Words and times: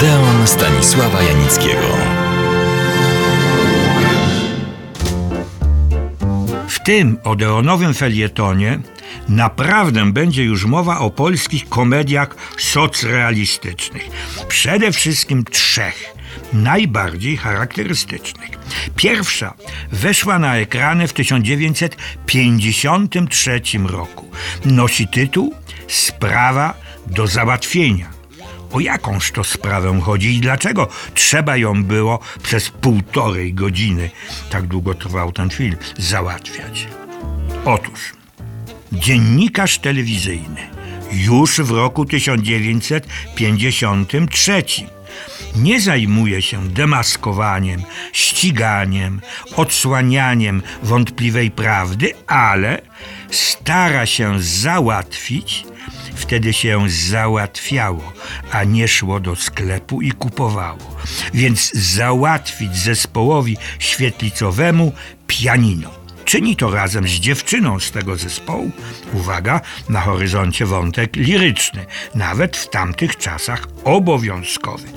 Odeon 0.00 0.46
Stanisława 0.46 1.22
Janickiego. 1.22 1.88
W 6.68 6.80
tym 6.84 7.18
odeonowym 7.24 7.94
felietonie 7.94 8.78
naprawdę 9.28 10.12
będzie 10.12 10.44
już 10.44 10.64
mowa 10.64 10.98
o 10.98 11.10
polskich 11.10 11.68
komediach 11.68 12.36
socrealistycznych. 12.58 14.08
Przede 14.48 14.92
wszystkim 14.92 15.44
trzech, 15.44 16.14
najbardziej 16.52 17.36
charakterystycznych. 17.36 18.50
Pierwsza 18.96 19.54
weszła 19.92 20.38
na 20.38 20.56
ekrany 20.56 21.08
w 21.08 21.12
1953 21.12 23.60
roku. 23.84 24.30
Nosi 24.64 25.08
tytuł 25.08 25.54
Sprawa 25.88 26.74
do 27.06 27.26
załatwienia. 27.26 28.19
O 28.72 28.80
jakąż 28.80 29.30
to 29.30 29.44
sprawę 29.44 30.00
chodzi 30.00 30.36
i 30.36 30.40
dlaczego 30.40 30.88
trzeba 31.14 31.56
ją 31.56 31.84
było 31.84 32.18
przez 32.42 32.70
półtorej 32.70 33.54
godziny, 33.54 34.10
tak 34.50 34.66
długo 34.66 34.94
trwał 34.94 35.32
ten 35.32 35.50
film, 35.50 35.76
załatwiać? 35.98 36.86
Otóż 37.64 38.00
dziennikarz 38.92 39.78
telewizyjny 39.78 40.70
już 41.12 41.60
w 41.60 41.70
roku 41.70 42.04
1953 42.04 44.62
nie 45.56 45.80
zajmuje 45.80 46.42
się 46.42 46.68
demaskowaniem, 46.68 47.82
ściganiem, 48.12 49.20
odsłanianiem 49.56 50.62
wątpliwej 50.82 51.50
prawdy, 51.50 52.12
ale 52.26 52.82
stara 53.30 54.06
się 54.06 54.40
załatwić 54.40 55.64
Wtedy 56.20 56.52
się 56.52 56.84
załatwiało, 56.88 58.12
a 58.52 58.64
nie 58.64 58.88
szło 58.88 59.20
do 59.20 59.36
sklepu 59.36 60.02
i 60.02 60.12
kupowało. 60.12 60.96
Więc 61.34 61.72
załatwić 61.72 62.76
zespołowi 62.76 63.56
świetlicowemu 63.78 64.92
pianino. 65.26 65.90
Czyni 66.24 66.56
to 66.56 66.70
razem 66.70 67.08
z 67.08 67.10
dziewczyną 67.10 67.80
z 67.80 67.90
tego 67.90 68.16
zespołu. 68.16 68.70
Uwaga, 69.12 69.60
na 69.88 70.00
horyzoncie 70.00 70.66
wątek 70.66 71.16
liryczny, 71.16 71.86
nawet 72.14 72.56
w 72.56 72.70
tamtych 72.70 73.16
czasach 73.16 73.68
obowiązkowy. 73.84 74.88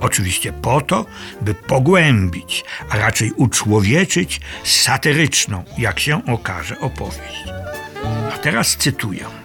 Oczywiście 0.00 0.52
po 0.52 0.80
to, 0.80 1.06
by 1.40 1.54
pogłębić, 1.54 2.64
a 2.90 2.98
raczej 2.98 3.32
uczłowieczyć 3.32 4.40
satyryczną, 4.64 5.64
jak 5.78 6.00
się 6.00 6.26
okaże, 6.26 6.80
opowieść. 6.80 7.44
A 8.34 8.38
teraz 8.38 8.76
cytuję. 8.76 9.42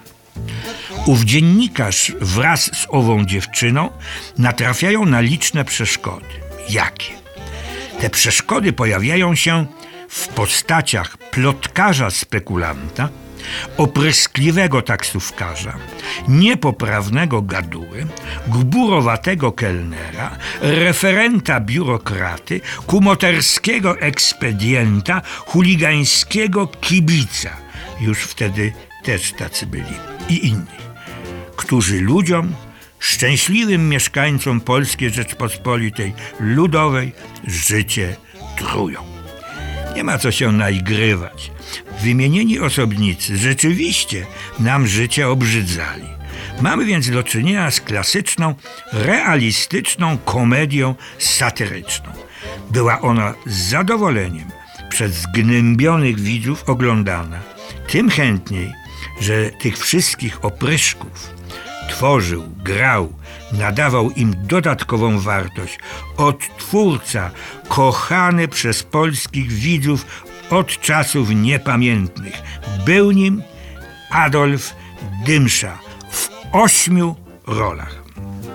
Ów 1.07 1.23
dziennikarz 1.23 2.11
wraz 2.21 2.61
z 2.63 2.87
ową 2.89 3.25
dziewczyną 3.25 3.89
natrafiają 4.37 5.05
na 5.05 5.21
liczne 5.21 5.65
przeszkody. 5.65 6.25
Jakie? 6.69 7.13
Te 7.99 8.09
przeszkody 8.09 8.73
pojawiają 8.73 9.35
się 9.35 9.65
w 10.09 10.27
postaciach 10.27 11.17
plotkarza 11.17 12.09
spekulanta, 12.09 13.09
opryskliwego 13.77 14.81
taksówkarza, 14.81 15.73
niepoprawnego 16.27 17.41
gaduły, 17.41 18.07
gburowatego 18.47 19.51
kelnera, 19.51 20.37
referenta 20.61 21.59
biurokraty, 21.59 22.61
kumoterskiego 22.87 23.99
ekspedienta, 23.99 25.21
chuligańskiego 25.45 26.67
kibica. 26.67 27.49
Już 28.01 28.19
wtedy 28.19 28.73
też 29.03 29.33
tacy 29.33 29.65
byli 29.65 29.93
i 30.29 30.47
inni 30.47 30.86
którzy 31.67 32.01
ludziom, 32.01 32.55
szczęśliwym 32.99 33.89
mieszkańcom 33.89 34.61
Polskiej 34.61 35.09
Rzeczpospolitej 35.09 36.13
Ludowej 36.39 37.11
życie 37.47 38.15
trują. 38.57 39.03
Nie 39.95 40.03
ma 40.03 40.17
co 40.17 40.31
się 40.31 40.51
naigrywać. 40.51 41.51
Wymienieni 42.03 42.59
osobnicy 42.59 43.37
rzeczywiście 43.37 44.25
nam 44.59 44.87
życie 44.87 45.27
obrzydzali. 45.27 46.07
Mamy 46.61 46.85
więc 46.85 47.09
do 47.09 47.23
czynienia 47.23 47.71
z 47.71 47.81
klasyczną, 47.81 48.55
realistyczną 48.93 50.17
komedią 50.17 50.95
satyryczną. 51.19 52.11
Była 52.71 53.01
ona 53.01 53.33
z 53.45 53.69
zadowoleniem 53.69 54.47
przez 54.89 55.13
zgnębionych 55.13 56.19
widzów 56.19 56.69
oglądana. 56.69 57.39
Tym 57.87 58.09
chętniej, 58.09 58.73
że 59.21 59.51
tych 59.51 59.77
wszystkich 59.77 60.45
opryszków, 60.45 61.36
tworzył, 61.87 62.43
grał, 62.63 63.13
nadawał 63.51 64.11
im 64.11 64.35
dodatkową 64.47 65.19
wartość. 65.19 65.79
Odtwórca, 66.17 67.31
kochany 67.67 68.47
przez 68.47 68.83
polskich 68.83 69.51
widzów 69.51 70.05
od 70.49 70.67
czasów 70.67 71.29
niepamiętnych. 71.29 72.33
Był 72.85 73.11
nim 73.11 73.43
Adolf 74.09 74.75
Dymsza 75.25 75.77
w 76.11 76.29
ośmiu 76.51 77.15
rolach. 77.47 78.03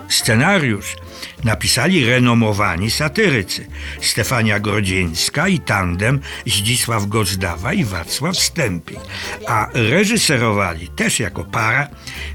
Scenariusz 0.08 0.96
napisali 1.44 2.06
renomowani 2.06 2.90
satyrycy 2.90 3.66
Stefania 4.00 4.60
Grodzieńska 4.60 5.48
i 5.48 5.58
tandem 5.58 6.20
Zdzisław 6.46 7.06
Gozdawa 7.06 7.72
i 7.72 7.84
Wacław 7.84 8.38
Stępień, 8.38 8.98
a 9.46 9.68
reżyserowali 9.74 10.88
też 10.88 11.20
jako 11.20 11.44
para 11.44 11.88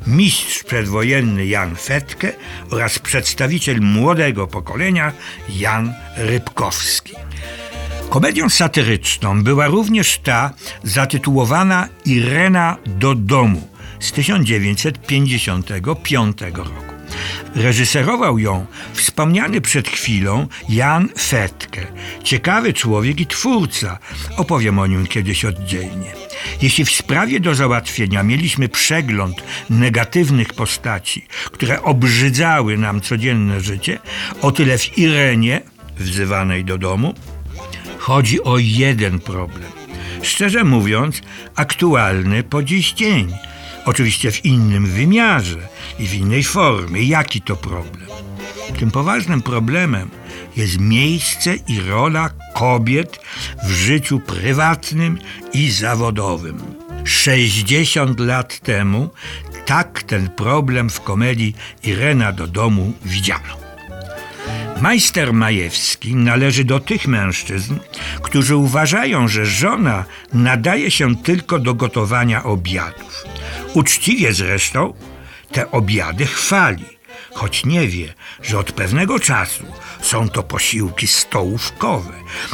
mistrz 0.08 0.64
przedwojenny 0.64 1.46
Jan 1.46 1.76
Fetke 1.76 2.34
oraz 2.72 3.00
przedstawiciel 3.00 3.82
młodego 3.82 4.48
pokolenia 4.48 5.14
Jan 5.50 5.94
Rybkowski. 6.18 7.14
Komedią 8.10 8.50
satyryczną 8.50 9.44
była 9.44 9.68
również 9.68 10.18
ta 10.18 10.54
zatytułowana 10.84 11.88
Irena 12.06 12.78
do 12.86 13.16
domu 13.16 13.68
z 14.00 14.12
1955 14.12 16.42
roku. 16.42 16.97
Reżyserował 17.56 18.40
ją 18.40 18.66
wspomniany 18.94 19.62
przed 19.62 19.90
chwilą 19.90 20.48
Jan 20.70 21.10
Fetke. 21.20 21.88
Ciekawy 22.24 22.74
człowiek 22.74 23.20
i 23.20 23.26
twórca. 23.26 24.00
Opowiem 24.38 24.80
o 24.80 24.88
nim 24.88 25.08
kiedyś 25.08 25.46
oddzielnie. 25.46 26.14
Jeśli 26.62 26.86
w 26.86 26.92
sprawie 26.92 27.40
do 27.40 27.56
załatwienia 27.56 28.24
mieliśmy 28.24 28.70
przegląd 28.70 29.44
negatywnych 29.70 30.54
postaci, 30.54 31.26
które 31.52 31.84
obrzydzały 31.84 32.78
nam 32.78 33.02
codzienne 33.02 33.62
życie, 33.62 34.00
o 34.42 34.52
tyle 34.52 34.78
w 34.78 34.98
Irenie, 34.98 35.62
wzywanej 36.00 36.66
do 36.66 36.78
domu, 36.78 37.14
chodzi 37.98 38.44
o 38.44 38.58
jeden 38.58 39.20
problem. 39.20 39.72
Szczerze 40.22 40.64
mówiąc, 40.64 41.22
aktualny 41.56 42.44
po 42.44 42.64
dziś 42.64 42.94
dzień– 42.94 43.34
Oczywiście 43.88 44.32
w 44.32 44.46
innym 44.46 44.86
wymiarze 44.86 45.68
i 46.00 46.08
w 46.08 46.14
innej 46.14 46.44
formie. 46.44 47.04
Jaki 47.04 47.42
to 47.42 47.56
problem? 47.56 48.08
Tym 48.80 48.92
poważnym 48.92 49.42
problemem 49.42 50.10
jest 50.56 50.80
miejsce 50.80 51.56
i 51.68 51.80
rola 51.80 52.30
kobiet 52.54 53.20
w 53.64 53.72
życiu 53.72 54.20
prywatnym 54.20 55.20
i 55.54 55.72
zawodowym. 55.72 56.64
60 57.04 58.20
lat 58.20 58.60
temu 58.60 59.10
tak 59.66 60.04
ten 60.04 60.30
problem 60.30 60.90
w 60.90 61.02
komedii 61.02 61.56
Irena 61.84 62.32
do 62.32 62.48
domu 62.48 62.94
widziano. 63.06 63.67
Majster 64.82 65.34
Majewski 65.34 66.16
należy 66.16 66.64
do 66.64 66.80
tych 66.80 67.08
mężczyzn, 67.08 67.76
którzy 68.22 68.56
uważają, 68.56 69.28
że 69.28 69.46
żona 69.46 70.06
nadaje 70.34 70.92
się 70.92 71.16
tylko 71.16 71.60
do 71.60 71.74
gotowania 71.74 72.44
obiadów. 72.44 73.24
Uczciwie 73.74 74.34
zresztą 74.34 74.94
te 75.52 75.72
obiady 75.72 76.26
chwali, 76.26 76.86
choć 77.34 77.66
nie 77.66 77.88
wie, 77.88 78.14
że 78.42 78.60
od 78.60 78.72
pewnego 78.72 79.20
czasu 79.20 79.66
są 80.02 80.30
to 80.30 80.44
posiłki 80.44 81.08
stołówkowe, 81.08 82.14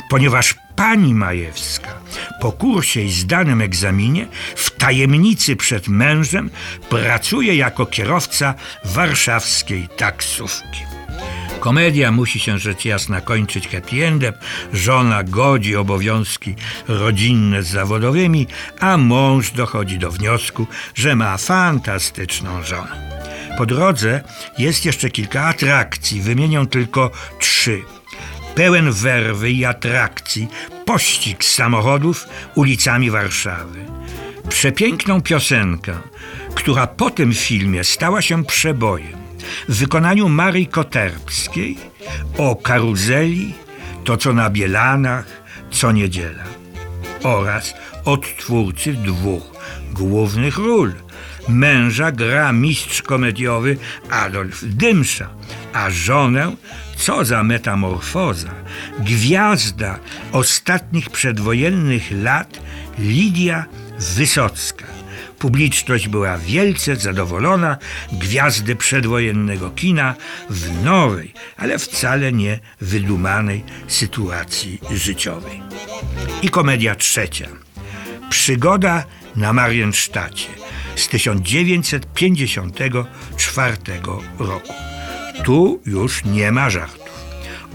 ponieważ 0.10 0.56
pani 0.76 1.14
Majewska 1.14 1.94
po 2.42 2.52
kursie 2.52 3.02
i 3.02 3.12
zdanym 3.12 3.62
egzaminie 3.62 4.28
w 4.56 4.72
tajemnicy 4.72 5.56
przed 5.56 5.88
mężem 5.88 6.50
pracuje 6.90 7.56
jako 7.56 7.86
kierowca 7.86 8.54
warszawskiej 8.86 9.88
taksówki. 9.98 10.93
Komedia 11.64 12.12
musi 12.12 12.40
się 12.40 12.60
rzecz 12.60 12.86
jasna 12.86 13.22
kończyć 13.22 13.68
happy 13.68 14.06
endem. 14.06 14.34
Żona 14.74 15.24
godzi 15.24 15.76
obowiązki 15.76 16.56
rodzinne 16.88 17.64
z 17.64 17.68
zawodowymi, 17.68 18.48
a 18.80 18.98
mąż 18.98 19.52
dochodzi 19.52 20.00
do 20.00 20.12
wniosku, 20.12 20.68
że 20.96 21.16
ma 21.16 21.38
fantastyczną 21.38 22.64
żonę. 22.64 23.22
Po 23.58 23.66
drodze 23.66 24.22
jest 24.58 24.86
jeszcze 24.86 25.10
kilka 25.10 25.44
atrakcji, 25.44 26.22
wymienię 26.22 26.66
tylko 26.70 27.12
trzy. 27.40 27.82
Pełen 28.56 28.92
werwy 28.92 29.52
i 29.52 29.66
atrakcji 29.66 30.48
pościg 30.86 31.44
samochodów 31.44 32.28
ulicami 32.56 33.10
Warszawy. 33.10 33.86
Przepiękną 34.50 35.22
piosenkę, 35.22 35.94
która 36.56 36.88
po 36.88 37.10
tym 37.10 37.34
filmie 37.34 37.84
stała 37.84 38.22
się 38.22 38.46
przebojem 38.46 39.23
w 39.70 39.76
wykonaniu 39.76 40.30
Marii 40.30 40.68
Koterbskiej 40.68 41.78
o 42.38 42.56
karuzeli, 42.56 43.54
to 44.04 44.18
co 44.18 44.34
na 44.34 44.50
Bielanach, 44.50 45.26
co 45.72 45.92
niedziela 45.92 46.44
oraz 47.24 47.74
odtwórcy 48.06 48.94
dwóch 48.94 49.44
głównych 49.94 50.58
ról. 50.58 50.94
Męża 51.50 52.12
gra 52.12 52.54
mistrz 52.54 53.02
komediowy 53.02 53.78
Adolf 54.10 54.64
Dymsza, 54.64 55.30
a 55.74 55.90
żonę, 55.90 56.56
co 56.96 57.26
za 57.26 57.44
metamorfoza, 57.44 58.52
gwiazda 59.00 60.00
ostatnich 60.32 61.10
przedwojennych 61.10 62.12
lat 62.12 62.60
Lidia 63.00 63.66
Wysocka. 64.00 65.03
Publiczność 65.44 66.08
była 66.08 66.38
wielce 66.38 66.96
zadowolona 66.96 67.78
gwiazdy 68.12 68.76
przedwojennego 68.76 69.70
kina 69.70 70.16
w 70.50 70.84
nowej, 70.84 71.34
ale 71.58 71.80
wcale 71.80 72.32
nie 72.32 72.60
wydumanej 72.82 73.64
sytuacji 73.88 74.80
życiowej. 74.92 75.62
I 76.42 76.50
komedia 76.50 76.96
trzecia. 76.96 77.48
Przygoda 78.30 79.04
na 79.36 79.54
Mariensztacie 79.54 80.50
z 80.96 81.08
1954 81.08 83.78
roku. 84.40 84.74
Tu 85.44 85.82
już 85.86 86.26
nie 86.26 86.52
ma 86.52 86.70
żartów. 86.70 87.03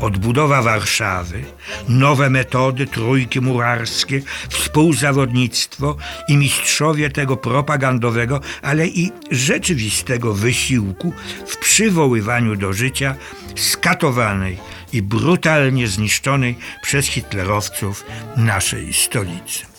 Odbudowa 0.01 0.63
Warszawy, 0.63 1.45
nowe 1.89 2.31
metody 2.31 2.87
trójki 2.87 3.41
murarskie, 3.41 4.23
współzawodnictwo 4.49 5.97
i 6.29 6.37
mistrzowie 6.37 7.11
tego 7.11 7.37
propagandowego, 7.37 8.41
ale 8.63 8.87
i 8.87 9.13
rzeczywistego 9.31 10.35
wysiłku 10.35 11.13
w 11.47 11.57
przywoływaniu 11.57 12.57
do 12.57 12.73
życia 12.73 13.15
skatowanej 13.57 14.59
i 14.93 15.03
brutalnie 15.03 15.89
zniszczonej 15.89 16.59
przez 16.83 17.07
hitlerowców 17.07 18.05
naszej 18.37 18.93
stolicy. 18.93 19.78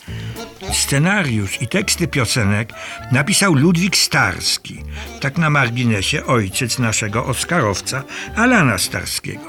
Scenariusz 0.72 1.62
i 1.62 1.68
teksty 1.68 2.08
piosenek 2.08 2.72
napisał 3.12 3.54
Ludwik 3.54 3.96
Starski, 3.96 4.82
tak 5.20 5.38
na 5.38 5.50
marginesie 5.50 6.26
ojciec 6.26 6.78
naszego 6.78 7.26
Oscarowca 7.26 8.02
Alana 8.36 8.78
Starskiego. 8.78 9.40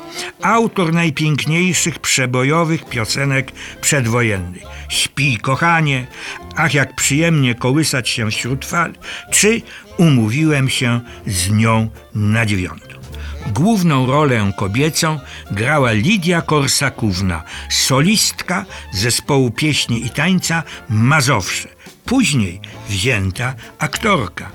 Autor 0.41 0.93
najpiękniejszych 0.93 1.99
przebojowych 1.99 2.89
piosenek 2.89 3.51
przedwojennych. 3.81 4.63
Śpi 4.89 5.37
kochanie, 5.37 6.07
ach 6.55 6.73
jak 6.73 6.95
przyjemnie 6.95 7.55
kołysać 7.55 8.09
się 8.09 8.31
wśród 8.31 8.65
fal, 8.65 8.93
czy 9.31 9.61
umówiłem 9.97 10.69
się 10.69 11.01
z 11.27 11.51
nią 11.51 11.89
na 12.15 12.45
dziewiątą. 12.45 13.00
Główną 13.47 14.06
rolę 14.06 14.51
kobiecą 14.57 15.19
grała 15.51 15.91
Lidia 15.91 16.41
Korsakówna, 16.41 17.44
solistka 17.69 18.65
zespołu 18.94 19.51
pieśni 19.51 20.06
i 20.06 20.09
tańca 20.09 20.63
Mazowsze, 20.89 21.69
później 22.06 22.62
wzięta 22.89 23.53
aktorka. 23.77 24.51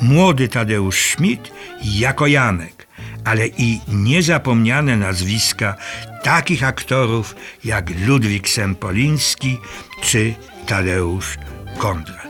Młody 0.00 0.48
Tadeusz 0.48 0.96
Schmidt 0.96 1.52
jako 1.82 2.26
Janek, 2.26 2.86
ale 3.24 3.46
i 3.46 3.80
niezapomniane 3.88 4.96
nazwiska 4.96 5.76
takich 6.22 6.64
aktorów 6.64 7.34
jak 7.64 7.90
Ludwik 8.06 8.48
Sempoliński 8.48 9.58
czy 10.02 10.34
Tadeusz 10.66 11.38
Kondrat. 11.78 12.26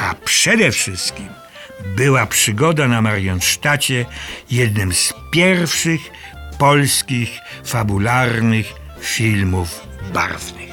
A 0.00 0.14
przede 0.14 0.72
wszystkim 0.72 1.41
była 1.96 2.26
przygoda 2.26 2.88
na 2.88 3.02
Mariensztacie 3.02 4.04
jednym 4.50 4.94
z 4.94 5.14
pierwszych 5.30 6.00
polskich 6.58 7.38
fabularnych 7.64 8.66
filmów 9.00 9.80
barwnych. 10.14 10.72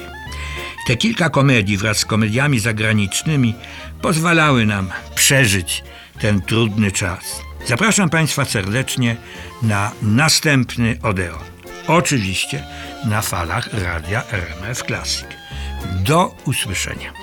Te 0.87 0.97
kilka 0.97 1.29
komedii 1.29 1.77
wraz 1.77 1.97
z 1.97 2.05
komediami 2.05 2.59
zagranicznymi 2.59 3.55
pozwalały 4.01 4.65
nam 4.65 4.89
przeżyć 5.15 5.83
ten 6.19 6.41
trudny 6.41 6.91
czas. 6.91 7.41
Zapraszam 7.65 8.09
Państwa 8.09 8.45
serdecznie 8.45 9.15
na 9.61 9.91
następny 10.01 10.97
Odeon. 11.03 11.43
Oczywiście 11.87 12.63
na 13.05 13.21
falach 13.21 13.69
radia 13.73 14.23
RMF 14.31 14.83
Classic. 14.83 15.27
Do 16.03 16.35
usłyszenia. 16.45 17.13